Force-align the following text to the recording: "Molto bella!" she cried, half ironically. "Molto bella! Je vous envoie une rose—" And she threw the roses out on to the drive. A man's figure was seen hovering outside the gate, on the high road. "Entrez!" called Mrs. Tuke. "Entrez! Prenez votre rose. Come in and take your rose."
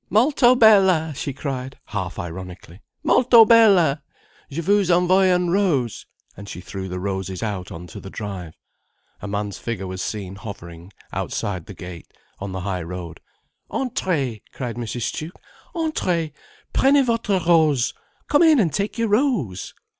"Molto 0.09 0.55
bella!" 0.55 1.13
she 1.15 1.31
cried, 1.31 1.77
half 1.89 2.17
ironically. 2.17 2.81
"Molto 3.03 3.45
bella! 3.45 4.01
Je 4.49 4.59
vous 4.59 4.89
envoie 4.89 5.27
une 5.31 5.51
rose—" 5.51 6.07
And 6.35 6.49
she 6.49 6.59
threw 6.59 6.89
the 6.89 6.99
roses 6.99 7.43
out 7.43 7.71
on 7.71 7.85
to 7.85 7.99
the 7.99 8.09
drive. 8.09 8.55
A 9.21 9.27
man's 9.27 9.59
figure 9.59 9.85
was 9.85 10.01
seen 10.01 10.37
hovering 10.37 10.91
outside 11.13 11.67
the 11.67 11.75
gate, 11.75 12.11
on 12.39 12.51
the 12.51 12.61
high 12.61 12.81
road. 12.81 13.21
"Entrez!" 13.69 14.39
called 14.51 14.77
Mrs. 14.77 15.11
Tuke. 15.13 15.39
"Entrez! 15.75 16.31
Prenez 16.73 17.05
votre 17.05 17.37
rose. 17.39 17.93
Come 18.27 18.41
in 18.41 18.59
and 18.59 18.73
take 18.73 18.97
your 18.97 19.09
rose." 19.09 19.75